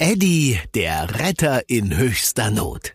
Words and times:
Eddie, 0.00 0.60
der 0.76 1.18
Retter 1.18 1.68
in 1.68 1.96
höchster 1.96 2.52
Not. 2.52 2.94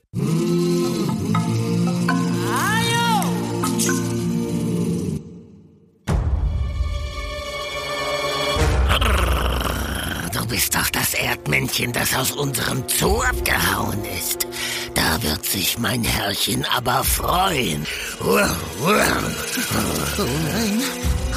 Du 10.31 10.47
bist 10.47 10.73
doch 10.73 10.89
das 10.91 11.13
Erdmännchen, 11.13 11.91
das 11.91 12.15
aus 12.15 12.31
unserem 12.31 12.85
Zoo 12.87 13.21
abgehauen 13.21 13.99
ist. 14.17 14.47
Da 14.93 15.21
wird 15.21 15.43
sich 15.45 15.77
mein 15.77 16.05
Herrchen 16.05 16.63
aber 16.73 17.03
freuen. 17.03 17.85
Oh 18.21 18.39
nein, 18.85 20.81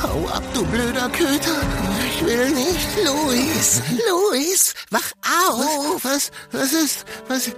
hau 0.01 0.29
ab, 0.29 0.45
du 0.55 0.65
blöder 0.65 1.09
Köter. 1.09 1.61
Ich 2.17 2.25
will 2.25 2.51
nicht. 2.51 2.89
Luis, 3.05 3.83
Luis, 4.09 4.75
wach 4.91 5.13
auf. 5.23 5.59
Oh, 5.59 5.99
was, 6.03 6.31
was 6.51 6.73
ist, 6.73 7.05
was, 7.29 7.49
äh, 7.49 7.53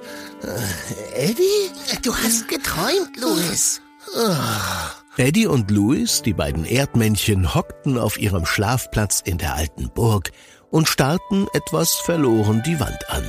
Eddie? 1.14 1.70
Du 2.02 2.12
hast 2.12 2.48
geträumt, 2.48 3.16
Luis. 3.20 3.80
Eddie 5.16 5.46
und 5.46 5.70
Louis, 5.70 6.22
die 6.22 6.32
beiden 6.32 6.64
Erdmännchen, 6.64 7.54
hockten 7.54 7.98
auf 7.98 8.18
ihrem 8.18 8.46
Schlafplatz 8.46 9.22
in 9.24 9.38
der 9.38 9.54
alten 9.54 9.90
Burg 9.90 10.32
und 10.70 10.88
starrten 10.88 11.46
etwas 11.52 11.94
verloren 11.94 12.62
die 12.66 12.80
Wand 12.80 13.10
an. 13.10 13.24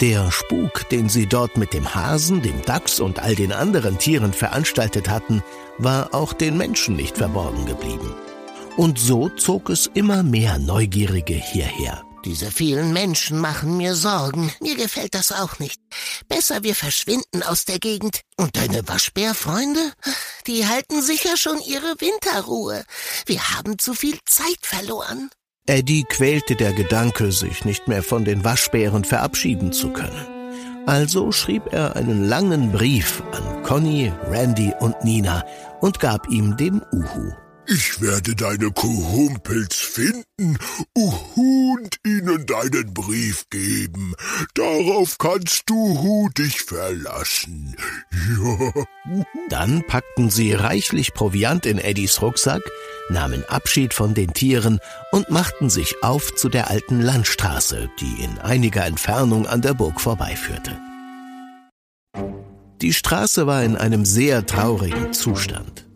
Der 0.00 0.32
Spuk, 0.32 0.88
den 0.88 1.10
sie 1.10 1.26
dort 1.26 1.58
mit 1.58 1.74
dem 1.74 1.94
Hasen, 1.94 2.40
dem 2.40 2.62
Dachs 2.62 3.00
und 3.00 3.18
all 3.18 3.34
den 3.34 3.52
anderen 3.52 3.98
Tieren 3.98 4.32
veranstaltet 4.32 5.10
hatten, 5.10 5.42
war 5.76 6.14
auch 6.14 6.32
den 6.32 6.56
Menschen 6.56 6.96
nicht 6.96 7.18
verborgen 7.18 7.66
geblieben. 7.66 8.14
Und 8.78 8.96
so 9.00 9.28
zog 9.28 9.70
es 9.70 9.90
immer 9.92 10.22
mehr 10.22 10.56
Neugierige 10.56 11.34
hierher. 11.34 12.04
Diese 12.24 12.52
vielen 12.52 12.92
Menschen 12.92 13.40
machen 13.40 13.76
mir 13.76 13.96
Sorgen. 13.96 14.52
Mir 14.60 14.76
gefällt 14.76 15.16
das 15.16 15.32
auch 15.32 15.58
nicht. 15.58 15.80
Besser 16.28 16.62
wir 16.62 16.76
verschwinden 16.76 17.42
aus 17.42 17.64
der 17.64 17.80
Gegend. 17.80 18.20
Und 18.36 18.56
deine 18.56 18.86
Waschbärfreunde? 18.86 19.80
Die 20.46 20.64
halten 20.64 21.02
sicher 21.02 21.36
schon 21.36 21.58
ihre 21.66 21.96
Winterruhe. 21.98 22.84
Wir 23.26 23.50
haben 23.50 23.80
zu 23.80 23.94
viel 23.94 24.16
Zeit 24.26 24.60
verloren. 24.62 25.28
Eddie 25.66 26.04
quälte 26.04 26.54
der 26.54 26.72
Gedanke, 26.72 27.32
sich 27.32 27.64
nicht 27.64 27.88
mehr 27.88 28.04
von 28.04 28.24
den 28.24 28.44
Waschbären 28.44 29.02
verabschieden 29.02 29.72
zu 29.72 29.92
können. 29.92 30.24
Also 30.86 31.32
schrieb 31.32 31.72
er 31.72 31.96
einen 31.96 32.28
langen 32.28 32.70
Brief 32.70 33.24
an 33.32 33.64
Conny, 33.64 34.12
Randy 34.30 34.72
und 34.78 35.02
Nina 35.02 35.44
und 35.80 35.98
gab 35.98 36.30
ihm 36.30 36.56
den 36.56 36.80
Uhu. 36.92 37.32
Ich 37.70 38.00
werde 38.00 38.34
deine 38.34 38.70
Kuhumpels 38.70 39.76
finden 39.76 40.56
und 40.94 41.98
ihnen 42.06 42.46
deinen 42.46 42.94
Brief 42.94 43.44
geben. 43.50 44.14
Darauf 44.54 45.18
kannst 45.18 45.64
du 45.66 45.74
Hu 45.76 46.30
dich 46.30 46.62
verlassen. 46.62 47.76
Ja. 48.10 48.84
Dann 49.50 49.82
packten 49.86 50.30
sie 50.30 50.54
reichlich 50.54 51.12
Proviant 51.12 51.66
in 51.66 51.76
Eddies 51.76 52.22
Rucksack, 52.22 52.62
nahmen 53.10 53.44
Abschied 53.48 53.92
von 53.92 54.14
den 54.14 54.32
Tieren 54.32 54.78
und 55.12 55.28
machten 55.28 55.68
sich 55.68 56.02
auf 56.02 56.34
zu 56.36 56.48
der 56.48 56.70
alten 56.70 57.02
Landstraße, 57.02 57.90
die 58.00 58.22
in 58.24 58.38
einiger 58.38 58.86
Entfernung 58.86 59.46
an 59.46 59.60
der 59.60 59.74
Burg 59.74 60.00
vorbeiführte. 60.00 60.78
Die 62.80 62.94
Straße 62.94 63.46
war 63.46 63.62
in 63.62 63.76
einem 63.76 64.06
sehr 64.06 64.46
traurigen 64.46 65.12
Zustand. 65.12 65.87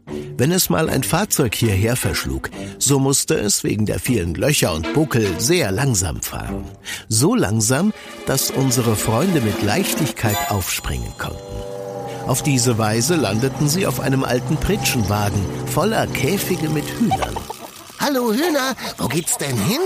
Wenn 0.43 0.51
es 0.51 0.71
mal 0.71 0.91
ein 0.91 1.05
Fahrzeug 1.05 1.55
hierher 1.55 1.95
verschlug, 1.95 2.51
so 2.77 2.99
musste 2.99 3.35
es 3.35 3.63
wegen 3.63 3.87
der 3.87 4.01
vielen 4.01 4.35
Löcher 4.35 4.75
und 4.75 4.93
Buckel 4.93 5.39
sehr 5.39 5.71
langsam 5.71 6.21
fahren. 6.21 6.65
So 7.09 7.37
langsam, 7.37 7.93
dass 8.27 8.51
unsere 8.51 8.97
Freunde 8.97 9.41
mit 9.41 9.63
Leichtigkeit 9.63 10.51
aufspringen 10.51 11.17
konnten. 11.17 11.39
Auf 12.27 12.43
diese 12.43 12.77
Weise 12.77 13.15
landeten 13.15 13.69
sie 13.69 13.87
auf 13.87 14.01
einem 14.01 14.25
alten 14.25 14.57
Pritschenwagen 14.57 15.41
voller 15.69 16.09
Käfige 16.09 16.71
mit 16.71 16.87
Hühnern. 16.99 17.37
Hallo 18.01 18.33
Hühner, 18.33 18.75
wo 18.99 19.07
geht's 19.07 19.39
denn 19.39 19.57
hin? 19.57 19.81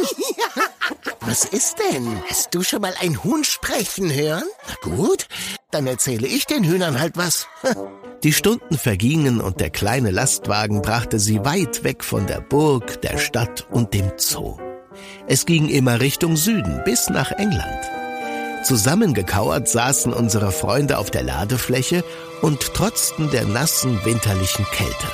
Was 1.21 1.45
ist 1.45 1.77
denn? 1.93 2.23
Hast 2.31 2.55
du 2.55 2.63
schon 2.63 2.81
mal 2.81 2.95
ein 3.03 3.23
Huhn 3.23 3.45
sprechen 3.45 4.11
hören? 4.11 4.45
Na 4.67 4.91
gut, 4.91 5.29
dann 5.71 5.87
erzähle 5.87 6.27
ich 6.27 6.47
den 6.47 6.65
Hühnern 6.65 6.99
halt 6.99 7.19
was. 7.19 7.47
Die 8.23 8.33
Stunden 8.33 8.79
vergingen 8.79 9.41
und 9.41 9.61
der 9.61 9.71
kleine 9.71 10.11
Lastwagen 10.11 10.83
brachte 10.83 11.19
sie 11.19 11.45
weit 11.45 11.85
weg 11.85 12.03
von 12.03 12.27
der 12.27 12.41
Burg, 12.41 13.03
der 13.03 13.19
Stadt 13.19 13.67
und 13.71 13.93
dem 13.95 14.13
Zoo. 14.17 14.57
Es 15.29 15.45
ging 15.45 15.69
immer 15.69 16.01
Richtung 16.01 16.37
Süden 16.37 16.83
bis 16.85 17.11
nach 17.11 17.31
England. 17.33 17.81
Zusammengekauert 18.65 19.69
saßen 19.69 20.13
unsere 20.13 20.51
Freunde 20.51 20.99
auf 20.99 21.11
der 21.11 21.23
Ladefläche 21.23 22.03
und 22.43 22.61
trotzten 22.75 23.31
der 23.31 23.45
nassen 23.45 24.05
winterlichen 24.05 24.65
Kälte. 24.73 25.07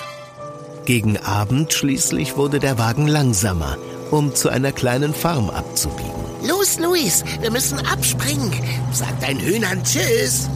Gegen 0.87 1.19
Abend 1.19 1.73
schließlich 1.73 2.37
wurde 2.37 2.61
der 2.61 2.79
Wagen 2.79 3.09
langsamer, 3.09 3.77
um 4.11 4.35
zu 4.35 4.49
einer 4.49 4.73
kleinen 4.73 5.13
Farm 5.13 5.51
abzubiegen. 5.51 6.11
Los, 6.47 6.79
Luis, 6.79 7.25
wir 7.41 7.51
müssen 7.51 7.79
abspringen. 7.87 8.53
Sag 8.93 9.21
deinen 9.21 9.41
Hühnern 9.41 9.83
Tschüss. 9.85 10.49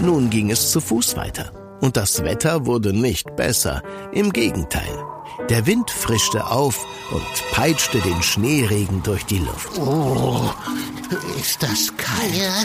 Nun 0.00 0.30
ging 0.30 0.50
es 0.50 0.70
zu 0.70 0.80
Fuß 0.80 1.16
weiter. 1.16 1.52
Und 1.84 1.98
das 1.98 2.24
Wetter 2.24 2.64
wurde 2.64 2.94
nicht 2.94 3.36
besser. 3.36 3.82
Im 4.10 4.32
Gegenteil. 4.32 5.04
Der 5.50 5.66
Wind 5.66 5.90
frischte 5.90 6.46
auf 6.46 6.82
und 7.12 7.52
peitschte 7.52 8.00
den 8.00 8.22
Schneeregen 8.22 9.02
durch 9.02 9.26
die 9.26 9.40
Luft. 9.40 9.78
Oh, 9.78 10.50
ist 11.38 11.62
das 11.62 11.94
kalt. 11.98 12.34
Ja, 12.34 12.64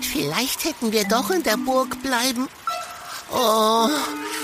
vielleicht 0.00 0.64
hätten 0.64 0.92
wir 0.92 1.02
doch 1.08 1.30
in 1.30 1.42
der 1.42 1.56
Burg 1.56 2.00
bleiben. 2.04 2.46
Oh, 3.32 3.88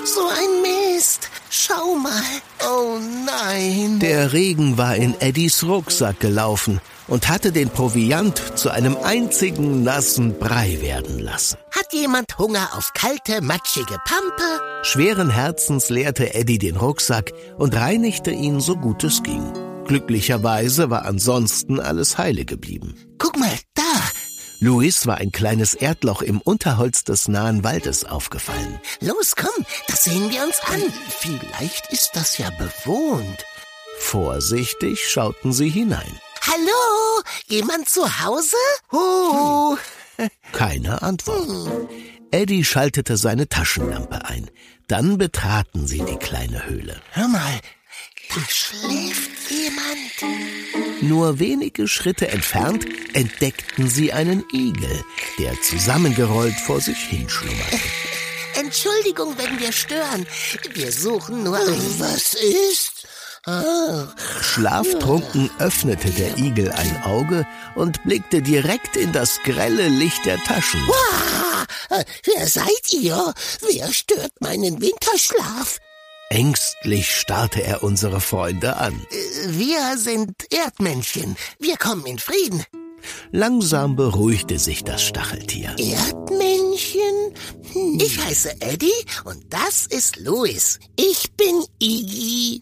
so 0.04 0.26
ein 0.26 0.62
Mist. 0.62 1.30
Schau 1.50 1.94
mal. 1.94 2.22
Oh 2.66 2.98
nein. 3.26 3.98
Der 4.00 4.32
Regen 4.32 4.76
war 4.76 4.97
in 4.97 5.19
Eddies 5.20 5.64
Rucksack 5.64 6.20
gelaufen 6.20 6.81
und 7.06 7.28
hatte 7.28 7.53
den 7.53 7.70
Proviant 7.70 8.41
zu 8.54 8.70
einem 8.70 8.97
einzigen 9.03 9.82
nassen 9.82 10.38
Brei 10.38 10.78
werden 10.81 11.19
lassen. 11.19 11.56
Hat 11.70 11.92
jemand 11.92 12.38
Hunger 12.38 12.69
auf 12.76 12.92
kalte, 12.92 13.41
matschige 13.41 13.98
Pampe? 14.04 14.60
Schweren 14.82 15.31
Herzens 15.31 15.88
leerte 15.88 16.34
Eddie 16.34 16.58
den 16.58 16.76
Rucksack 16.76 17.32
und 17.56 17.75
reinigte 17.75 18.31
ihn 18.31 18.60
so 18.60 18.76
gut 18.76 19.04
es 19.04 19.22
ging. 19.22 19.42
Glücklicherweise 19.87 20.91
war 20.91 21.06
ansonsten 21.06 21.81
alles 21.81 22.19
heile 22.19 22.44
geblieben. 22.44 22.94
Luis 24.60 25.06
war 25.06 25.19
ein 25.19 25.30
kleines 25.30 25.74
Erdloch 25.74 26.20
im 26.20 26.41
Unterholz 26.41 27.04
des 27.04 27.28
nahen 27.28 27.62
Waldes 27.62 28.04
aufgefallen. 28.04 28.80
Los, 29.00 29.36
komm, 29.36 29.64
das 29.86 30.04
sehen 30.04 30.30
wir 30.30 30.42
uns 30.42 30.60
an. 30.60 30.82
Vielleicht 31.08 31.92
ist 31.92 32.10
das 32.14 32.38
ja 32.38 32.50
bewohnt. 32.50 33.44
Vorsichtig 33.98 35.08
schauten 35.08 35.52
sie 35.52 35.69
hinein. 35.69 36.20
Hallo, 36.42 37.22
jemand 37.46 37.88
zu 37.88 38.02
Hause? 38.24 38.56
Huh. 38.91 39.76
Keine 40.52 41.02
Antwort. 41.02 41.88
Eddie 42.32 42.64
schaltete 42.64 43.16
seine 43.16 43.48
Taschenlampe 43.48 44.25
ein. 44.25 44.50
Dann 44.88 45.19
betraten 45.19 45.86
sie 45.86 46.02
die 46.02 46.16
kleine 46.16 46.66
Höhle. 46.66 47.00
Hör 47.12 47.28
mal, 47.28 47.60
da 48.34 48.40
schläft 48.48 49.50
jemand. 49.50 51.02
Nur 51.02 51.38
wenige 51.38 51.88
Schritte 51.88 52.28
entfernt 52.28 52.86
entdeckten 53.12 53.88
sie 53.88 54.12
einen 54.12 54.44
Igel, 54.52 55.04
der 55.38 55.60
zusammengerollt 55.62 56.58
vor 56.66 56.80
sich 56.80 56.98
hinschlummerte. 56.98 57.78
Entschuldigung, 58.54 59.36
wenn 59.38 59.60
wir 59.60 59.72
stören. 59.72 60.26
Wir 60.74 60.92
suchen 60.92 61.44
nur. 61.44 61.58
Was 61.98 62.34
ist? 62.34 63.06
Ah. 63.46 64.08
Schlaftrunken 64.42 65.50
öffnete 65.58 66.10
der 66.10 66.36
Igel 66.36 66.70
ein 66.72 67.02
Auge 67.04 67.46
und 67.76 68.02
blickte 68.02 68.42
direkt 68.42 68.96
in 68.96 69.12
das 69.12 69.40
grelle 69.44 69.88
Licht 69.88 70.26
der 70.26 70.38
Taschen. 70.38 70.81
Wow, 70.86 72.04
wer 72.24 72.46
seid 72.46 72.92
ihr? 72.92 73.32
Wer 73.60 73.92
stört 73.92 74.32
meinen 74.40 74.82
Winterschlaf? 74.82 75.78
Ängstlich 76.30 77.16
starrte 77.16 77.62
er 77.62 77.82
unsere 77.82 78.20
Freunde 78.20 78.76
an. 78.76 79.00
Wir 79.46 79.96
sind 79.96 80.34
Erdmännchen. 80.52 81.36
Wir 81.58 81.78
kommen 81.78 82.04
in 82.04 82.19
Frieden. 82.19 82.64
Langsam 83.32 83.96
beruhigte 83.96 84.58
sich 84.58 84.84
das 84.84 85.02
Stacheltier. 85.02 85.75
Erdmännchen? 85.78 87.34
Hm. 87.72 87.98
Ich 87.98 88.19
heiße 88.19 88.60
Eddie 88.60 88.92
und 89.25 89.42
das 89.48 89.86
ist 89.86 90.16
Louis. 90.16 90.78
Ich 90.96 91.32
bin 91.32 91.64
Iggy. 91.78 92.60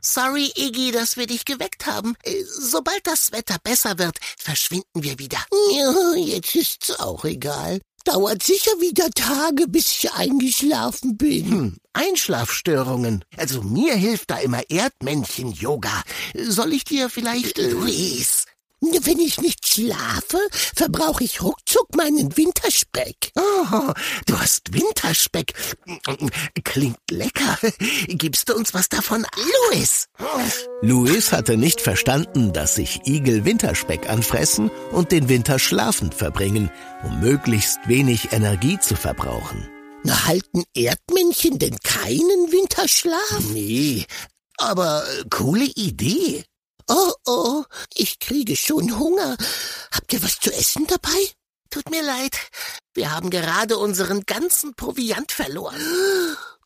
Sorry, 0.00 0.52
Iggy, 0.54 0.92
dass 0.92 1.16
wir 1.16 1.26
dich 1.26 1.44
geweckt 1.44 1.86
haben. 1.86 2.14
Sobald 2.60 3.04
das 3.08 3.32
Wetter 3.32 3.56
besser 3.64 3.98
wird, 3.98 4.18
verschwinden 4.38 5.02
wir 5.02 5.18
wieder. 5.18 5.38
Ja, 5.72 6.14
jetzt 6.16 6.54
ist's 6.54 7.00
auch 7.00 7.24
egal. 7.24 7.80
Dauert 8.04 8.42
sicher 8.42 8.72
wieder 8.80 9.08
Tage, 9.10 9.66
bis 9.66 9.90
ich 9.92 10.12
eingeschlafen 10.12 11.16
bin. 11.16 11.50
Hm, 11.50 11.76
Einschlafstörungen. 11.94 13.24
Also 13.38 13.62
mir 13.62 13.94
hilft 13.94 14.30
da 14.30 14.36
immer 14.36 14.60
Erdmännchen-Yoga. 14.68 16.02
Soll 16.34 16.74
ich 16.74 16.84
dir 16.84 17.08
vielleicht... 17.08 17.56
Louis, 17.56 18.43
Wenn 19.02 19.18
ich 19.18 19.40
nicht 19.40 19.66
schlafe, 19.66 20.38
verbrauche 20.74 21.24
ich 21.24 21.42
ruckzuck 21.42 21.94
meinen 21.96 22.36
Winterspeck. 22.36 23.32
Oh, 23.36 23.92
du 24.26 24.38
hast 24.38 24.72
Winterspeck. 24.72 25.52
Klingt 26.64 26.98
lecker. 27.10 27.58
Gibst 28.08 28.48
du 28.48 28.54
uns 28.54 28.74
was 28.74 28.88
davon? 28.88 29.26
Louis! 29.70 30.06
Louis 30.82 31.32
hatte 31.32 31.56
nicht 31.56 31.80
verstanden, 31.80 32.52
dass 32.52 32.74
sich 32.76 33.00
Igel 33.06 33.44
Winterspeck 33.44 34.08
anfressen 34.08 34.70
und 34.92 35.12
den 35.12 35.28
Winter 35.28 35.58
schlafend 35.58 36.14
verbringen, 36.14 36.70
um 37.04 37.20
möglichst 37.20 37.78
wenig 37.86 38.32
Energie 38.32 38.78
zu 38.78 38.96
verbrauchen. 38.96 39.68
Na, 40.04 40.26
halten 40.26 40.64
Erdmännchen 40.74 41.58
denn 41.58 41.78
keinen 41.82 42.52
Winterschlaf? 42.52 43.40
Nee, 43.52 44.04
aber 44.58 45.02
äh, 45.08 45.24
coole 45.30 45.64
Idee. 45.64 46.44
Oh, 46.88 47.12
oh, 47.26 47.64
ich 47.94 48.18
kriege 48.18 48.56
schon 48.56 48.98
Hunger. 48.98 49.36
Habt 49.92 50.12
ihr 50.12 50.22
was 50.22 50.38
zu 50.38 50.52
essen 50.52 50.86
dabei? 50.86 51.30
Tut 51.70 51.90
mir 51.90 52.02
leid, 52.02 52.36
wir 52.94 53.10
haben 53.10 53.30
gerade 53.30 53.78
unseren 53.78 54.20
ganzen 54.26 54.74
Proviant 54.74 55.32
verloren. 55.32 55.80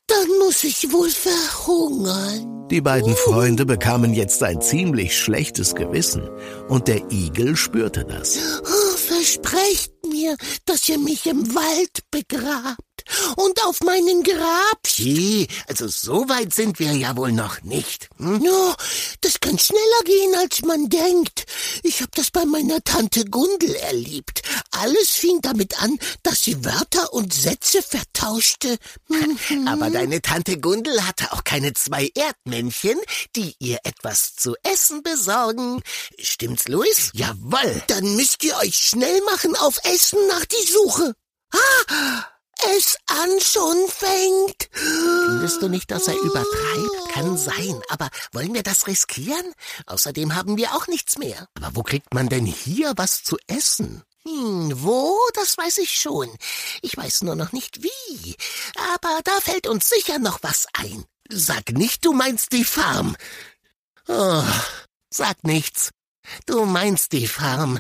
Dann 0.07 0.29
muss 0.39 0.65
ich 0.65 0.91
wohl 0.93 1.11
verhungern. 1.11 2.67
Die 2.69 2.81
beiden 2.81 3.15
Freunde 3.15 3.65
bekamen 3.65 4.13
jetzt 4.13 4.43
ein 4.43 4.61
ziemlich 4.61 5.19
schlechtes 5.19 5.75
Gewissen, 5.75 6.29
und 6.69 6.89
der 6.89 7.11
Igel 7.11 7.57
spürte 7.57 8.05
das. 8.05 8.39
Oh, 8.63 8.97
versprecht 8.97 9.93
mir, 10.07 10.37
dass 10.65 10.89
ihr 10.89 10.99
mich 10.99 11.27
im 11.27 11.55
Wald 11.55 12.01
begrabt 12.11 12.88
und 13.37 13.63
auf 13.65 13.81
meinen 13.81 14.23
Grab. 14.23 14.83
Gee, 14.85 15.49
also 15.67 15.89
so 15.89 16.29
weit 16.29 16.55
sind 16.55 16.79
wir 16.79 16.93
ja 16.93 17.17
wohl 17.17 17.33
noch 17.33 17.63
nicht. 17.63 18.09
Hm? 18.19 18.43
Ja, 18.43 18.75
das 19.21 19.41
kann 19.41 19.59
schneller 19.59 20.03
gehen, 20.05 20.35
als 20.37 20.63
man 20.63 20.89
denkt. 20.89 21.47
Ich 21.83 22.03
hab 22.03 22.15
das 22.15 22.31
bei 22.31 22.45
meiner 22.45 22.83
Tante 22.83 23.25
Gundel 23.25 23.75
erlebt. 23.75 24.43
Alles 24.71 25.11
fing 25.11 25.41
damit 25.43 25.81
an, 25.83 25.99
dass 26.23 26.43
sie 26.43 26.65
Wörter 26.65 27.13
und 27.13 27.33
Sätze 27.33 27.83
vertauschte. 27.83 28.79
Mhm. 29.09 29.69
Aber 29.69 29.91
deine 29.91 30.23
Tante 30.23 30.59
Gundel 30.59 31.07
hatte 31.07 31.33
auch 31.33 31.45
keine 31.45 31.73
zwei 31.75 32.11
Erdmännchen, 32.15 32.99
die 33.37 33.55
ihr 33.59 33.79
etwas 33.85 34.37
zu 34.37 34.55
essen 34.63 35.03
besorgen. 35.03 35.83
Stimmt's, 36.19 36.69
Louis? 36.69 37.11
Jawoll. 37.15 37.83
Dann 37.87 38.17
müsst 38.17 38.45
ihr 38.45 38.57
euch 38.59 38.77
schnell 38.77 39.21
machen 39.23 39.57
auf 39.57 39.79
Essen 39.85 40.19
nach 40.29 40.45
die 40.45 40.73
Suche. 40.73 41.15
Ah! 41.53 42.38
Es 42.79 42.97
an 43.07 43.41
schon 43.41 43.89
fängt. 43.89 44.69
Findest 44.73 45.63
du 45.63 45.69
nicht, 45.69 45.91
dass 45.91 46.09
er 46.09 46.17
übertreibt? 46.17 47.13
Kann 47.13 47.37
sein, 47.37 47.81
aber 47.89 48.11
wollen 48.33 48.55
wir 48.55 48.63
das 48.63 48.87
riskieren? 48.87 49.55
Außerdem 49.87 50.35
haben 50.35 50.57
wir 50.57 50.75
auch 50.75 50.87
nichts 50.87 51.19
mehr. 51.19 51.49
Aber 51.55 51.75
wo 51.75 51.83
kriegt 51.83 52.15
man 52.15 52.29
denn 52.29 52.47
hier 52.47 52.93
was 52.97 53.23
zu 53.25 53.37
essen? 53.47 54.03
Hm, 54.25 54.73
wo? 54.83 55.17
Das 55.35 55.57
weiß 55.57 55.79
ich 55.79 55.99
schon. 55.99 56.29
Ich 56.83 56.97
weiß 56.97 57.23
nur 57.23 57.35
noch 57.35 57.53
nicht 57.53 57.83
wie. 57.83 58.37
Aber 58.93 59.21
da 59.25 59.41
fällt 59.41 59.67
uns 59.67 59.89
sicher 59.89 60.19
noch 60.19 60.43
was 60.43 60.67
ein. 60.75 61.05
Sag 61.31 61.73
nicht, 61.73 62.05
du 62.05 62.13
meinst 62.13 62.53
die 62.53 62.65
Farm. 62.65 63.17
Oh, 64.07 64.45
sag 65.11 65.45
nichts. 65.45 65.91
Du 66.47 66.65
meinst 66.65 67.13
die 67.13 67.27
Farm. 67.27 67.79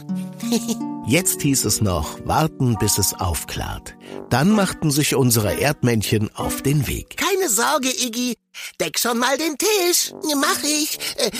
Jetzt 1.06 1.40
hieß 1.40 1.64
es 1.64 1.80
noch, 1.80 2.18
warten, 2.26 2.76
bis 2.78 2.98
es 2.98 3.14
aufklart. 3.14 3.96
Dann 4.28 4.50
machten 4.50 4.90
sich 4.90 5.14
unsere 5.14 5.58
Erdmännchen 5.58 6.34
auf 6.34 6.60
den 6.60 6.86
Weg. 6.86 7.16
Keine 7.16 7.48
Sorge, 7.48 7.88
Iggy. 7.88 8.36
Deck 8.78 8.98
schon 8.98 9.18
mal 9.18 9.38
den 9.38 9.56
Tisch. 9.56 10.12
Mach 10.36 10.62
ich. 10.62 10.98
Äh, 11.16 11.30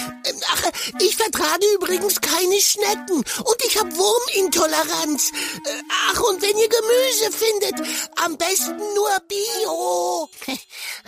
ach, 0.53 0.63
ich 1.01 1.17
vertrage 1.17 1.67
übrigens 1.75 2.21
keine 2.21 2.61
Schnecken. 2.61 3.17
Und 3.17 3.57
ich 3.67 3.79
hab 3.79 3.87
Wurmintoleranz. 3.95 5.33
Äh, 5.67 5.83
ach, 6.11 6.21
und 6.21 6.41
wenn 6.41 6.57
ihr 6.57 6.69
Gemüse 6.69 7.31
findet, 7.31 7.89
am 8.25 8.39
besten 8.39 8.79
nur 8.95 9.11
Bio. 9.29 10.31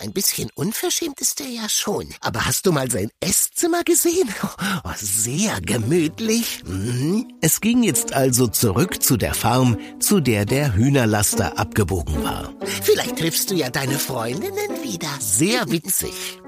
Ein 0.01 0.13
bisschen 0.13 0.49
unverschämt 0.55 1.21
ist 1.21 1.41
er 1.41 1.47
ja 1.47 1.69
schon. 1.69 2.07
Aber 2.21 2.45
hast 2.45 2.65
du 2.65 2.71
mal 2.71 2.89
sein 2.89 3.11
Esszimmer 3.19 3.83
gesehen? 3.83 4.29
Oh, 4.83 4.89
sehr 4.95 5.61
gemütlich. 5.61 6.63
Mhm. 6.65 7.33
Es 7.41 7.61
ging 7.61 7.83
jetzt 7.83 8.13
also 8.13 8.47
zurück 8.47 9.03
zu 9.03 9.15
der 9.15 9.33
Farm, 9.35 9.77
zu 9.99 10.19
der 10.19 10.45
der 10.45 10.73
Hühnerlaster 10.73 11.59
abgebogen 11.59 12.23
war. 12.23 12.51
Vielleicht 12.81 13.17
triffst 13.17 13.51
du 13.51 13.55
ja 13.55 13.69
deine 13.69 13.99
Freundinnen 13.99 14.83
wieder. 14.83 15.09
Sehr 15.19 15.69
witzig. 15.69 16.41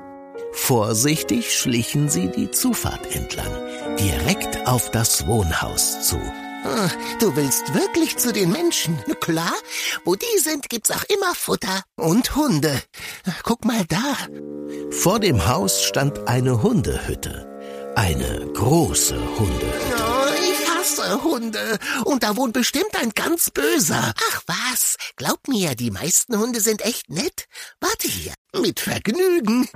Vorsichtig 0.52 1.54
schlichen 1.54 2.10
sie 2.10 2.30
die 2.30 2.50
Zufahrt 2.50 3.14
entlang, 3.16 3.52
direkt 4.00 4.66
auf 4.68 4.90
das 4.90 5.28
Wohnhaus 5.28 6.08
zu. 6.08 6.20
Ah, 6.66 6.90
du 7.20 7.36
willst 7.36 7.74
wirklich 7.74 8.18
zu 8.18 8.32
den 8.32 8.52
Menschen? 8.52 8.98
Na 9.08 9.16
klar, 9.16 9.54
wo 10.06 10.16
die 10.16 10.40
sind, 10.40 10.70
gibt's 10.70 10.92
auch 10.92 11.04
immer 11.04 11.36
Futter. 11.36 11.84
Und 11.98 12.36
Hunde. 12.36 12.82
Guck 13.44 13.66
mal 13.66 13.84
da. 13.86 14.16
Vor 14.92 15.20
dem 15.20 15.48
Haus 15.48 15.84
stand 15.84 16.28
eine 16.28 16.64
Hundehütte. 16.64 17.50
Eine 17.96 18.48
große 18.54 19.16
Hundehütte. 19.38 19.96
Oh, 19.98 20.34
ich 20.34 20.70
hasse 20.70 21.24
Hunde. 21.24 21.78
Und 22.06 22.24
da 22.24 22.38
wohnt 22.38 22.54
bestimmt 22.54 22.96
ein 23.00 23.12
ganz 23.12 23.52
böser. 23.52 24.14
Ach 24.32 24.42
was, 24.48 24.96
glaub 25.18 25.48
mir, 25.48 25.76
die 25.76 25.92
meisten 25.92 26.38
Hunde 26.40 26.62
sind 26.62 26.84
echt 26.86 27.10
nett. 27.10 27.46
Warte 27.82 28.08
hier, 28.08 28.34
mit 28.62 28.80
Vergnügen. 28.80 29.68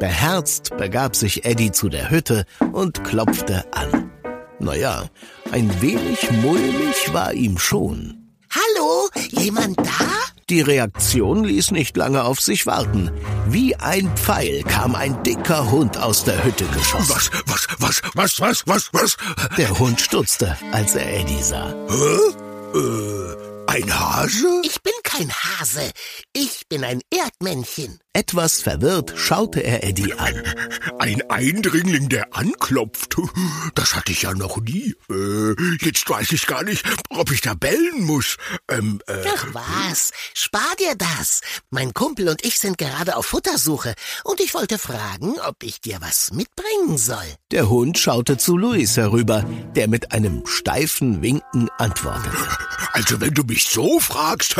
Beherzt 0.00 0.76
begab 0.76 1.14
sich 1.14 1.44
Eddie 1.44 1.72
zu 1.72 1.88
der 1.88 2.10
Hütte 2.10 2.46
und 2.72 3.04
klopfte 3.04 3.64
an. 3.72 4.15
Naja, 4.58 5.08
ein 5.52 5.82
wenig 5.82 6.30
mulmig 6.42 7.12
war 7.12 7.32
ihm 7.34 7.58
schon. 7.58 8.32
Hallo, 8.50 9.08
jemand 9.30 9.78
da? 9.78 10.26
Die 10.48 10.60
Reaktion 10.60 11.44
ließ 11.44 11.72
nicht 11.72 11.96
lange 11.96 12.22
auf 12.22 12.40
sich 12.40 12.66
warten. 12.66 13.10
Wie 13.48 13.74
ein 13.76 14.16
Pfeil 14.16 14.62
kam 14.62 14.94
ein 14.94 15.22
dicker 15.24 15.70
Hund 15.70 15.98
aus 15.98 16.24
der 16.24 16.42
Hütte 16.44 16.64
geschossen. 16.66 17.14
Was, 17.14 17.30
was, 17.46 17.68
was, 17.80 18.02
was, 18.14 18.40
was, 18.40 18.66
was, 18.66 18.92
was? 18.92 19.16
Der 19.58 19.76
Hund 19.78 20.00
stutzte, 20.00 20.56
als 20.72 20.94
er 20.94 21.20
Eddie 21.20 21.42
sah. 21.42 21.74
Hä? 21.88 22.78
Äh, 22.78 23.36
ein 23.66 23.98
Hase? 23.98 24.62
Ich 24.62 24.80
bin 24.82 24.94
kein 25.02 25.30
Hase. 25.32 25.90
Ich 26.32 26.62
bin 26.68 26.84
ein 26.84 27.02
Erdmännchen. 27.10 27.98
Etwas 28.16 28.62
verwirrt 28.62 29.12
schaute 29.14 29.62
er 29.62 29.84
Eddie 29.84 30.14
an. 30.14 30.42
Ein 30.98 31.30
Eindringling, 31.30 32.08
der 32.08 32.34
anklopft. 32.34 33.16
Das 33.74 33.94
hatte 33.94 34.12
ich 34.12 34.22
ja 34.22 34.32
noch 34.32 34.56
nie. 34.58 34.94
Äh, 35.10 35.54
jetzt 35.84 36.08
weiß 36.08 36.32
ich 36.32 36.46
gar 36.46 36.62
nicht, 36.62 36.82
ob 37.10 37.30
ich 37.30 37.42
da 37.42 37.52
bellen 37.52 38.04
muss. 38.04 38.38
Ähm, 38.70 39.02
äh, 39.06 39.22
Ach 39.34 39.46
was, 39.52 40.12
spar 40.32 40.74
dir 40.78 40.94
das. 40.96 41.42
Mein 41.68 41.92
Kumpel 41.92 42.30
und 42.30 42.42
ich 42.44 42.58
sind 42.58 42.78
gerade 42.78 43.16
auf 43.16 43.26
Futtersuche 43.26 43.94
und 44.24 44.40
ich 44.40 44.54
wollte 44.54 44.78
fragen, 44.78 45.34
ob 45.40 45.62
ich 45.62 45.82
dir 45.82 45.98
was 46.00 46.32
mitbringen 46.32 46.96
soll. 46.96 47.26
Der 47.50 47.68
Hund 47.68 47.98
schaute 47.98 48.38
zu 48.38 48.56
Luis 48.56 48.96
herüber, 48.96 49.44
der 49.74 49.88
mit 49.88 50.12
einem 50.12 50.46
steifen 50.46 51.20
Winken 51.20 51.68
antwortete. 51.76 52.36
Also 52.92 53.20
wenn 53.20 53.34
du 53.34 53.42
mich 53.42 53.68
so 53.68 54.00
fragst, 54.00 54.56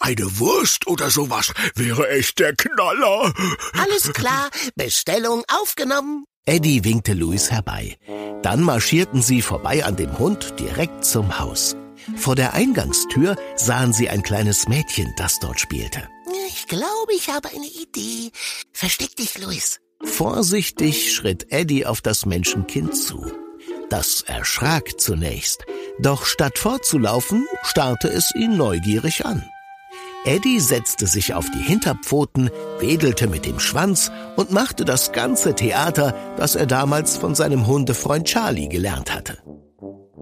eine 0.00 0.38
Wurst 0.40 0.88
oder 0.88 1.10
sowas 1.10 1.52
wäre 1.76 2.08
echt 2.10 2.40
der 2.40 2.56
Knaller. 2.88 3.32
Alles 3.74 4.12
klar, 4.12 4.50
Bestellung 4.74 5.42
aufgenommen. 5.48 6.24
Eddie 6.46 6.84
winkte 6.84 7.12
Luis 7.12 7.50
herbei. 7.50 7.96
Dann 8.42 8.62
marschierten 8.62 9.20
sie 9.20 9.42
vorbei 9.42 9.84
an 9.84 9.96
dem 9.96 10.18
Hund 10.18 10.54
direkt 10.58 11.04
zum 11.04 11.38
Haus. 11.38 11.76
Vor 12.16 12.36
der 12.36 12.54
Eingangstür 12.54 13.36
sahen 13.56 13.92
sie 13.92 14.08
ein 14.08 14.22
kleines 14.22 14.68
Mädchen, 14.68 15.12
das 15.16 15.38
dort 15.40 15.60
spielte. 15.60 16.08
Ich 16.48 16.66
glaube, 16.66 17.12
ich 17.14 17.28
habe 17.28 17.48
eine 17.48 17.66
Idee. 17.66 18.30
Versteck 18.72 19.16
dich, 19.16 19.38
Luis. 19.38 19.80
Vorsichtig 20.02 21.14
schritt 21.14 21.52
Eddie 21.52 21.84
auf 21.84 22.00
das 22.00 22.24
Menschenkind 22.24 22.96
zu. 22.96 23.30
Das 23.90 24.22
erschrak 24.22 25.00
zunächst, 25.00 25.64
doch 25.98 26.24
statt 26.24 26.58
fortzulaufen, 26.58 27.46
starrte 27.62 28.08
es 28.08 28.34
ihn 28.34 28.56
neugierig 28.56 29.26
an. 29.26 29.44
Eddie 30.24 30.60
setzte 30.60 31.06
sich 31.06 31.34
auf 31.34 31.46
die 31.50 31.62
Hinterpfoten, 31.62 32.50
wedelte 32.80 33.28
mit 33.28 33.46
dem 33.46 33.60
Schwanz 33.60 34.10
und 34.36 34.50
machte 34.50 34.84
das 34.84 35.12
ganze 35.12 35.54
Theater, 35.54 36.14
das 36.36 36.54
er 36.54 36.66
damals 36.66 37.16
von 37.16 37.34
seinem 37.34 37.66
Hundefreund 37.66 38.26
Charlie 38.26 38.68
gelernt 38.68 39.14
hatte. 39.14 39.38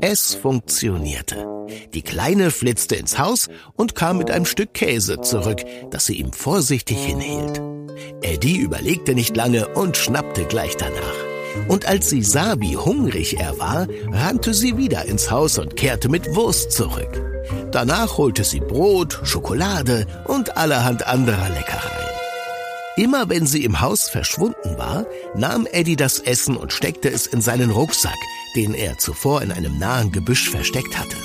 Es 0.00 0.34
funktionierte. 0.34 1.46
Die 1.94 2.02
Kleine 2.02 2.50
flitzte 2.50 2.96
ins 2.96 3.18
Haus 3.18 3.48
und 3.74 3.94
kam 3.94 4.18
mit 4.18 4.30
einem 4.30 4.44
Stück 4.44 4.74
Käse 4.74 5.20
zurück, 5.20 5.62
das 5.90 6.06
sie 6.06 6.16
ihm 6.16 6.32
vorsichtig 6.32 6.98
hinhielt. 6.98 7.60
Eddie 8.22 8.58
überlegte 8.58 9.14
nicht 9.14 9.36
lange 9.36 9.68
und 9.68 9.96
schnappte 9.96 10.44
gleich 10.44 10.76
danach. 10.76 11.66
Und 11.68 11.86
als 11.86 12.10
sie 12.10 12.22
sah, 12.22 12.60
wie 12.60 12.76
hungrig 12.76 13.40
er 13.40 13.58
war, 13.58 13.88
rannte 14.12 14.52
sie 14.52 14.76
wieder 14.76 15.06
ins 15.06 15.30
Haus 15.30 15.58
und 15.58 15.76
kehrte 15.76 16.08
mit 16.10 16.34
Wurst 16.34 16.72
zurück. 16.72 17.25
Danach 17.72 18.16
holte 18.16 18.44
sie 18.44 18.60
Brot, 18.60 19.20
Schokolade 19.24 20.06
und 20.24 20.56
allerhand 20.56 21.06
anderer 21.06 21.48
Leckereien. 21.48 22.06
Immer 22.96 23.28
wenn 23.28 23.46
sie 23.46 23.62
im 23.64 23.80
Haus 23.80 24.08
verschwunden 24.08 24.78
war, 24.78 25.04
nahm 25.34 25.66
Eddie 25.70 25.96
das 25.96 26.18
Essen 26.18 26.56
und 26.56 26.72
steckte 26.72 27.10
es 27.10 27.26
in 27.26 27.42
seinen 27.42 27.70
Rucksack, 27.70 28.16
den 28.54 28.72
er 28.72 28.96
zuvor 28.96 29.42
in 29.42 29.52
einem 29.52 29.78
nahen 29.78 30.12
Gebüsch 30.12 30.48
versteckt 30.48 30.98
hatte. 30.98 31.16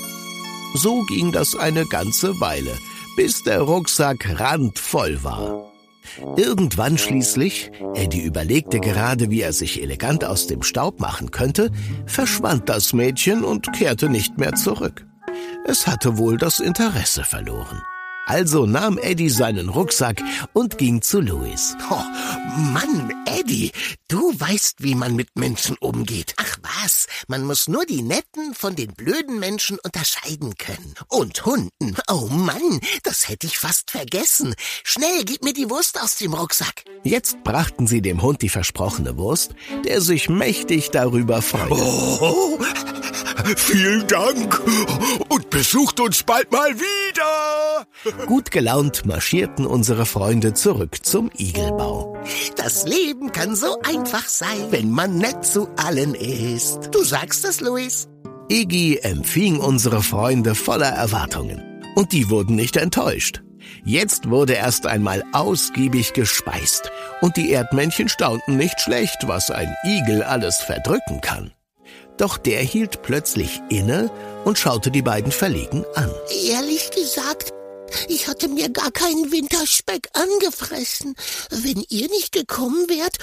So 0.76 1.04
ging 1.04 1.32
das 1.32 1.56
eine 1.56 1.86
ganze 1.86 2.40
Weile, 2.42 2.72
bis 3.16 3.44
der 3.44 3.62
Rucksack 3.62 4.40
randvoll 4.40 5.24
war. 5.24 5.72
Irgendwann 6.36 6.98
schließlich, 6.98 7.72
Eddie 7.94 8.24
überlegte 8.24 8.80
gerade, 8.80 9.30
wie 9.30 9.42
er 9.42 9.54
sich 9.54 9.82
elegant 9.82 10.26
aus 10.26 10.48
dem 10.48 10.64
Staub 10.64 11.00
machen 11.00 11.32
könnte, 11.32 11.72
verschwand 12.06 12.68
das 12.68 12.92
Mädchen 12.92 13.44
und 13.44 13.72
kehrte 13.72 14.10
nicht 14.10 14.38
mehr 14.38 14.54
zurück. 14.54 15.06
Es 15.66 15.86
hatte 15.86 16.18
wohl 16.18 16.38
das 16.38 16.60
Interesse 16.60 17.24
verloren. 17.24 17.82
Also 18.26 18.66
nahm 18.66 18.98
Eddie 18.98 19.30
seinen 19.30 19.70
Rucksack 19.70 20.22
und 20.54 20.78
ging 20.78 21.02
zu 21.02 21.22
Louis. 21.22 21.76
Oh, 21.90 22.04
Mann, 22.72 23.12
Eddie, 23.26 23.72
du 24.08 24.40
weißt, 24.40 24.78
wie 24.80 24.96
man 24.96 25.16
mit 25.16 25.30
Menschen 25.36 25.76
umgeht. 25.80 26.34
Ach 26.38 26.58
was, 26.62 27.08
man 27.28 27.44
muss 27.44 27.68
nur 27.68 27.86
die 27.86 28.04
netten 28.04 28.54
von 28.54 28.76
den 28.76 28.94
blöden 28.94 29.40
Menschen 29.40 29.78
unterscheiden 29.84 30.56
können. 30.58 30.94
Und 31.10 31.46
Hunden. 31.46 31.96
Oh 32.10 32.28
Mann, 32.28 32.80
das 33.04 33.28
hätte 33.28 33.48
ich 33.48 33.58
fast 33.58 33.92
vergessen. 33.92 34.56
Schnell, 34.84 35.26
gib 35.26 35.44
mir 35.44 35.54
die 35.54 35.70
Wurst 35.70 36.02
aus 36.02 36.16
dem 36.16 36.34
Rucksack. 36.34 36.86
Jetzt 37.04 37.44
brachten 37.44 37.88
sie 37.88 38.02
dem 38.02 38.22
Hund 38.22 38.42
die 38.42 38.50
versprochene 38.50 39.18
Wurst, 39.18 39.56
der 39.84 40.00
sich 40.02 40.30
mächtig 40.30 40.92
darüber 40.92 41.42
freute. 41.42 41.74
Oh, 41.74 42.60
vielen 43.56 44.08
Dank 44.08 44.62
und 45.30 45.50
besucht 45.50 46.00
uns 46.00 46.24
bald 46.24 46.52
mal 46.52 46.74
wieder. 46.80 47.88
Gut 48.26 48.52
gelaunt 48.52 49.06
marschierten 49.06 49.66
unsere 49.66 50.06
Freunde 50.06 50.54
zurück 50.54 50.98
zum 51.04 51.30
Igelbau. 51.38 52.18
Das 52.56 52.86
Leben 52.86 53.32
kann 53.32 53.56
so 53.56 53.78
einfach 53.82 54.28
sein, 54.28 54.68
wenn 54.72 54.92
man 54.92 55.18
nett 55.18 55.46
zu 55.46 55.70
allen 55.78 56.16
ist. 56.16 56.90
Du 56.92 57.04
sagst 57.04 57.46
es, 57.46 57.62
Luis. 57.62 58.08
Iggy 58.50 59.00
empfing 59.02 59.60
unsere 59.60 60.04
Freunde 60.04 60.56
voller 60.56 60.90
Erwartungen. 60.90 61.62
Und 61.96 62.12
die 62.12 62.30
wurden 62.30 62.56
nicht 62.56 62.76
enttäuscht. 62.78 63.42
Jetzt 63.84 64.30
wurde 64.30 64.54
erst 64.54 64.86
einmal 64.86 65.24
ausgiebig 65.34 66.14
gespeist. 66.14 66.92
Und 67.22 67.38
die 67.38 67.52
Erdmännchen 67.52 68.10
staunten 68.10 68.58
nicht 68.58 68.80
schlecht, 68.82 69.28
was 69.28 69.52
ein 69.52 69.74
Igel 69.86 70.24
alles 70.24 70.58
verdrücken 70.58 71.22
kann. 71.22 71.52
Doch 72.22 72.38
der 72.38 72.62
hielt 72.62 73.02
plötzlich 73.02 73.62
inne 73.70 74.12
und 74.46 74.60
schaute 74.60 74.92
die 74.92 75.02
beiden 75.02 75.32
verlegen 75.32 75.84
an. 75.96 76.14
Ehrlich 76.46 76.92
gesagt, 76.92 77.52
ich 78.08 78.28
hatte 78.28 78.48
mir 78.48 78.70
gar 78.70 78.92
keinen 78.92 79.32
Winterspeck 79.32 80.08
angefressen. 80.14 81.16
Wenn 81.50 81.84
ihr 81.90 82.10
nicht 82.10 82.32
gekommen 82.32 82.88
wärt, 82.90 83.18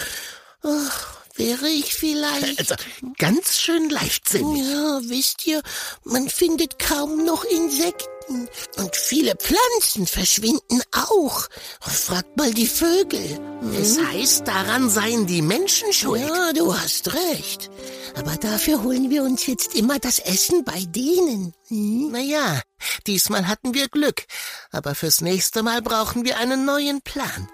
wäre 1.39 1.69
ich 1.69 1.95
vielleicht. 1.95 2.59
Also, 2.59 2.75
ganz 3.19 3.59
schön 3.59 3.89
leichtsinnig. 3.89 4.67
Ja, 4.67 5.01
wisst 5.05 5.47
ihr, 5.47 5.63
man 6.05 6.29
findet 6.29 6.79
kaum 6.79 7.25
noch 7.25 7.45
Insekten. 7.45 8.49
Und 8.77 8.95
viele 8.95 9.35
Pflanzen 9.37 10.07
verschwinden 10.07 10.83
auch. 10.93 11.49
Fragt 11.81 12.37
mal 12.37 12.53
die 12.53 12.67
Vögel. 12.67 13.41
Es 13.81 13.99
heißt, 13.99 14.47
daran 14.47 14.91
seien 14.91 15.27
die 15.27 15.41
Menschen 15.41 15.93
schuld. 15.95 16.21
Ja, 16.21 16.53
du 16.53 16.77
hast 16.77 17.15
recht. 17.15 17.71
Aber 18.17 18.37
dafür 18.37 18.83
holen 18.83 19.09
wir 19.09 19.23
uns 19.23 19.47
jetzt 19.47 19.75
immer 19.75 19.99
das 19.99 20.19
Essen 20.19 20.63
bei 20.65 20.85
denen. 20.89 21.55
Hm? 21.69 22.11
Naja, 22.11 22.61
diesmal 23.07 23.47
hatten 23.49 23.73
wir 23.73 23.89
Glück. 23.89 24.25
Aber 24.73 24.95
fürs 24.95 25.23
nächste 25.23 25.63
Mal 25.63 25.81
brauchen 25.81 26.27
wir 26.27 26.39
einen 26.39 26.67
neuen 26.67 27.01
Plan. 27.01 27.49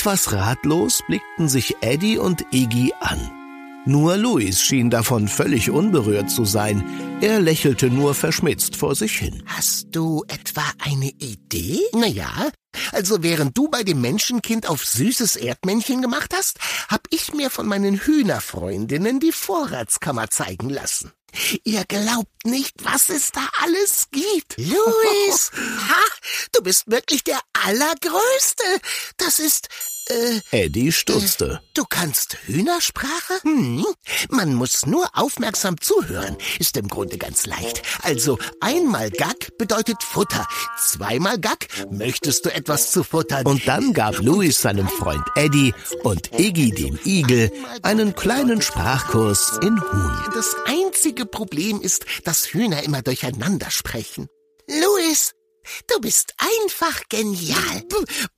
Etwas 0.00 0.32
ratlos 0.32 1.02
blickten 1.06 1.50
sich 1.50 1.76
Eddie 1.82 2.16
und 2.16 2.46
Iggy 2.52 2.94
an. 3.00 3.20
Nur 3.84 4.16
Louis 4.16 4.62
schien 4.62 4.88
davon 4.88 5.28
völlig 5.28 5.68
unberührt 5.68 6.30
zu 6.30 6.46
sein. 6.46 7.18
Er 7.20 7.38
lächelte 7.38 7.90
nur 7.90 8.14
verschmitzt 8.14 8.76
vor 8.76 8.94
sich 8.94 9.18
hin. 9.18 9.42
Hast 9.44 9.88
du 9.90 10.24
etwa 10.26 10.64
eine 10.78 11.10
Idee? 11.18 11.80
Naja, 11.92 12.50
also 12.92 13.22
während 13.22 13.58
du 13.58 13.68
bei 13.68 13.82
dem 13.82 14.00
Menschenkind 14.00 14.70
auf 14.70 14.86
süßes 14.86 15.36
Erdmännchen 15.36 16.00
gemacht 16.00 16.32
hast, 16.34 16.58
hab 16.88 17.02
ich 17.10 17.34
mir 17.34 17.50
von 17.50 17.66
meinen 17.66 17.96
Hühnerfreundinnen 17.96 19.20
die 19.20 19.32
Vorratskammer 19.32 20.30
zeigen 20.30 20.70
lassen. 20.70 21.12
Ihr 21.64 21.84
glaubt 21.84 22.44
nicht, 22.44 22.74
was 22.82 23.08
es 23.08 23.32
da 23.32 23.46
alles 23.62 24.08
gibt. 24.10 24.56
Louis, 24.58 25.50
ha, 25.88 26.04
du 26.52 26.62
bist 26.62 26.90
wirklich 26.90 27.24
der 27.24 27.40
Allergrößte. 27.52 28.64
Das 29.16 29.38
ist 29.38 29.68
äh, 30.10 30.40
Eddie 30.50 30.92
stutzte. 30.92 31.60
Äh, 31.62 31.68
du 31.74 31.84
kannst 31.88 32.36
Hühnersprache? 32.46 33.34
Hm. 33.42 33.84
Man 34.28 34.54
muss 34.54 34.86
nur 34.86 35.08
aufmerksam 35.14 35.80
zuhören. 35.80 36.36
Ist 36.58 36.76
im 36.76 36.88
Grunde 36.88 37.18
ganz 37.18 37.46
leicht. 37.46 37.82
Also 38.02 38.38
einmal 38.60 39.10
Gack 39.10 39.56
bedeutet 39.58 40.02
Futter. 40.02 40.46
Zweimal 40.78 41.38
Gack 41.38 41.68
möchtest 41.90 42.44
du 42.44 42.54
etwas 42.54 42.90
zu 42.90 43.04
futtern. 43.04 43.46
Und 43.46 43.66
dann 43.66 43.92
gab 43.92 44.18
Louis 44.18 44.60
seinem 44.60 44.88
Freund 44.88 45.24
Eddie 45.36 45.74
und 46.02 46.38
Iggy 46.38 46.70
dem 46.72 46.98
Igel 47.04 47.50
einen 47.82 48.14
kleinen 48.14 48.62
Sprachkurs 48.62 49.58
in 49.62 49.80
Huhn. 49.80 50.18
Das 50.34 50.56
einzige 50.66 51.26
Problem 51.26 51.80
ist, 51.80 52.04
dass 52.24 52.52
Hühner 52.52 52.82
immer 52.82 53.02
durcheinander 53.02 53.70
sprechen. 53.70 54.28
Du 55.86 56.00
bist 56.00 56.34
einfach 56.38 57.08
genial. 57.08 57.84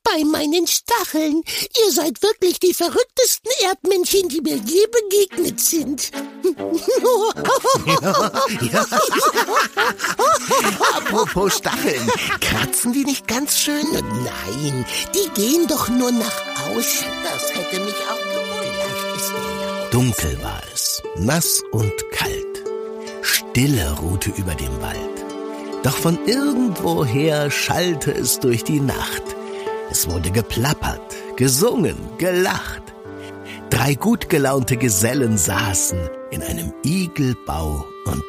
Bei 0.03 0.25
meinen 0.25 0.67
Stacheln. 0.67 1.43
Ihr 1.85 1.93
seid 1.93 2.23
wirklich 2.23 2.59
die 2.61 2.75
verrücktesten 2.75 3.51
Erdmännchen, 3.61 4.29
die 4.29 4.41
mir 4.41 4.57
je 4.57 4.87
begegnet 4.87 5.61
sind. 5.61 6.11
Ja, 7.87 8.31
ja. 8.73 8.87
Apropos 10.97 11.57
Stacheln. 11.59 12.11
Kratzen 12.41 12.93
die 12.93 13.05
nicht 13.05 13.27
ganz 13.27 13.59
schön? 13.59 13.87
Nein, 13.93 14.85
die 15.15 15.29
gehen 15.41 15.67
doch 15.67 15.89
nur 15.89 16.11
nach 16.13 16.43
außen. 16.67 17.07
Das 17.25 17.55
hätte 17.55 17.81
mich 17.81 17.95
auch 18.11 18.19
gewundert. 18.19 19.93
Dunkel 19.93 20.43
war 20.43 20.63
es, 20.73 21.03
nass 21.17 21.63
und 21.71 21.93
kalt. 22.13 22.65
Stille 23.21 23.93
ruhte 24.01 24.31
über 24.31 24.55
dem 24.55 24.81
Wald. 24.81 25.22
Doch 25.83 25.97
von 25.97 26.19
irgendwoher 26.27 27.51
schallte 27.51 28.13
es 28.13 28.39
durch 28.39 28.63
die 28.65 28.81
Nacht. 28.81 29.23
Es 29.91 30.09
wurde 30.09 30.31
geplappert, 30.31 31.03
gesungen, 31.37 31.97
gelacht. 32.19 32.83
Drei 33.71 33.95
gut 33.95 34.29
gelaunte 34.29 34.77
Gesellen 34.77 35.37
saßen 35.37 35.99
in 36.31 36.43
einem 36.43 36.73
Igelbau 36.85 37.85
und 38.05 38.25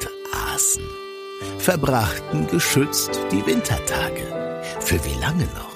aßen. 0.52 0.82
Verbrachten 1.58 2.46
geschützt 2.48 3.18
die 3.30 3.46
Wintertage. 3.46 4.62
Für 4.80 5.02
wie 5.04 5.20
lange 5.20 5.44
noch? 5.44 5.72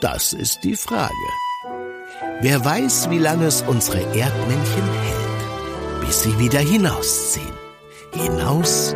Das 0.00 0.32
ist 0.32 0.60
die 0.64 0.76
Frage. 0.76 1.12
Wer 2.40 2.64
weiß, 2.64 3.10
wie 3.10 3.18
lange 3.18 3.46
es 3.46 3.62
unsere 3.62 4.00
Erdmännchen 4.00 4.88
hält, 5.04 6.06
bis 6.06 6.22
sie 6.22 6.38
wieder 6.38 6.60
hinausziehen. 6.60 7.52
Hinaus 8.12 8.94